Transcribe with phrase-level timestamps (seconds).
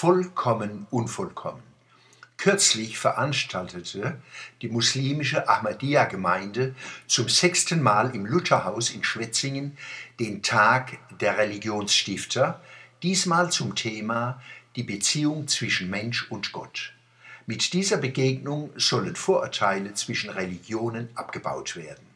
[0.00, 1.64] vollkommen unvollkommen.
[2.36, 4.22] Kürzlich veranstaltete
[4.62, 6.76] die muslimische Ahmadiyya-Gemeinde
[7.08, 9.76] zum sechsten Mal im Lutherhaus in Schwetzingen
[10.20, 12.60] den Tag der Religionsstifter,
[13.02, 14.40] diesmal zum Thema
[14.76, 16.92] die Beziehung zwischen Mensch und Gott.
[17.46, 22.06] Mit dieser Begegnung sollen Vorurteile zwischen Religionen abgebaut werden.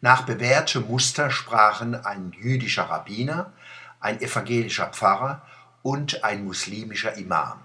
[0.00, 3.52] Nach bewährtem Muster sprachen ein jüdischer Rabbiner,
[4.00, 5.46] ein evangelischer Pfarrer
[5.86, 7.60] und ein muslimischer Imam.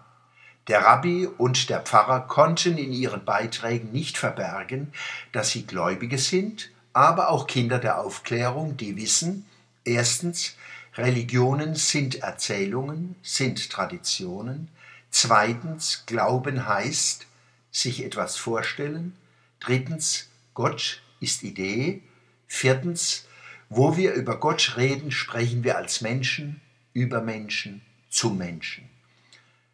[0.67, 4.93] Der Rabbi und der Pfarrer konnten in ihren Beiträgen nicht verbergen,
[5.31, 9.47] dass sie Gläubige sind, aber auch Kinder der Aufklärung, die wissen,
[9.85, 10.55] erstens,
[10.93, 14.67] Religionen sind Erzählungen, sind Traditionen,
[15.09, 17.25] zweitens, Glauben heißt,
[17.71, 19.17] sich etwas vorstellen,
[19.59, 22.03] drittens, Gott ist Idee,
[22.45, 23.25] viertens,
[23.69, 26.61] wo wir über Gott reden, sprechen wir als Menschen,
[26.93, 28.87] über Menschen, zum Menschen.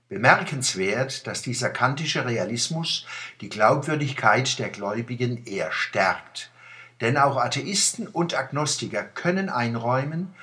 [0.08, 3.06] Bemerkenswert, dass dieser kantische Realismus
[3.42, 6.50] die Glaubwürdigkeit der Gläubigen eher stärkt.
[7.02, 10.34] Denn auch Atheisten und Agnostiker können einräumen,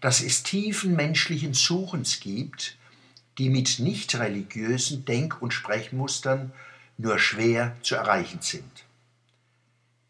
[0.00, 2.78] dass es tiefen menschlichen Suchens gibt,
[3.36, 6.52] die mit nicht religiösen Denk- und Sprechmustern
[6.96, 8.84] nur schwer zu erreichen sind.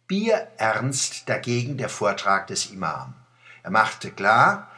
[0.07, 3.15] Bierernst dagegen der Vortrag des Imam.
[3.63, 4.71] Er machte klar,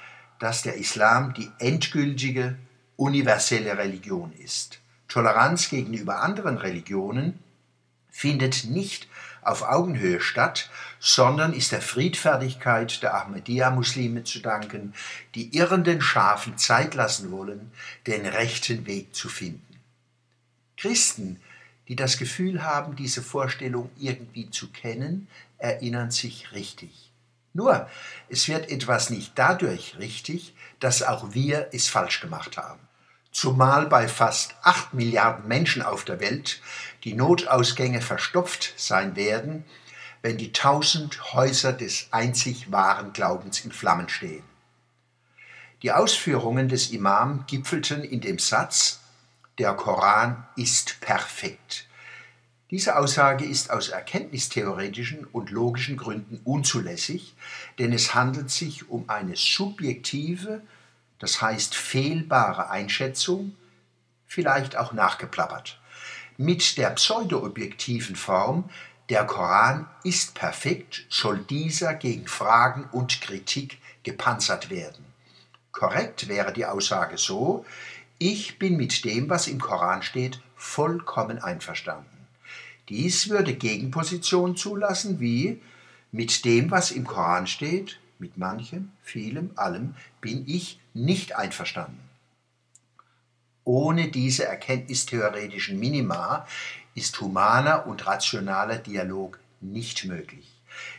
[0.42, 2.58] dass der Islam die endgültige
[2.96, 4.80] universelle Religion ist.
[5.06, 7.38] Toleranz gegenüber anderen Religionen
[8.10, 9.06] findet nicht
[9.42, 14.94] auf Augenhöhe statt, sondern ist der Friedfertigkeit der Ahmadiyya-Muslime zu danken,
[15.36, 17.70] die irrenden Schafen Zeit lassen wollen,
[18.08, 19.78] den rechten Weg zu finden.
[20.76, 21.40] Christen,
[21.86, 27.11] die das Gefühl haben, diese Vorstellung irgendwie zu kennen, erinnern sich richtig.
[27.54, 27.88] Nur,
[28.28, 32.80] es wird etwas nicht dadurch richtig, dass auch wir es falsch gemacht haben
[33.32, 36.60] zumal bei fast acht Milliarden Menschen auf der Welt
[37.04, 39.64] die Notausgänge verstopft sein werden,
[40.20, 44.44] wenn die tausend Häuser des einzig wahren Glaubens in Flammen stehen.
[45.82, 49.00] Die Ausführungen des Imam gipfelten in dem Satz,
[49.58, 51.88] der Koran ist perfekt.
[52.72, 57.34] Diese Aussage ist aus erkenntnistheoretischen und logischen Gründen unzulässig,
[57.78, 60.62] denn es handelt sich um eine subjektive
[61.22, 63.54] das heißt fehlbare Einschätzung,
[64.26, 65.80] vielleicht auch nachgeplappert.
[66.36, 68.68] Mit der pseudo-objektiven Form
[69.08, 75.04] der Koran ist perfekt, soll dieser gegen Fragen und Kritik gepanzert werden.
[75.70, 77.64] Korrekt wäre die Aussage so,
[78.18, 82.21] ich bin mit dem, was im Koran steht, vollkommen einverstanden.
[82.92, 85.62] Dies würde Gegenpositionen zulassen wie
[86.10, 91.98] mit dem, was im Koran steht, mit manchem, vielem, allem bin ich nicht einverstanden.
[93.64, 96.46] Ohne diese erkenntnistheoretischen Minima
[96.94, 100.52] ist humaner und rationaler Dialog nicht möglich.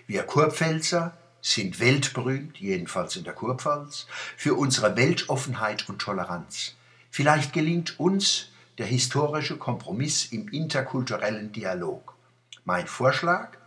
[0.07, 6.73] Wir Kurpfälzer sind weltberühmt, jedenfalls in der Kurpfalz, für unsere Weltoffenheit und Toleranz.
[7.11, 12.15] Vielleicht gelingt uns der historische Kompromiss im interkulturellen Dialog.
[12.65, 13.57] Mein Vorschlag,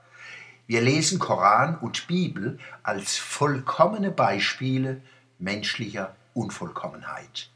[0.66, 5.00] wir lesen Koran und Bibel als vollkommene Beispiele
[5.38, 7.50] menschlicher Unvollkommenheit.